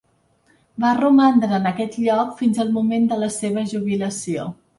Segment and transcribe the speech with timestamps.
[0.85, 4.49] Va romandre en aquest lloc fins al moment de la seva jubilació.